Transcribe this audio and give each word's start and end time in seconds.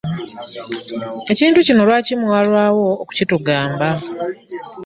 Ekintu 1.31 1.59
kino 1.67 1.81
lwaki 1.87 2.13
mwalwawo 2.21 2.85
okukitugamba? 3.03 3.87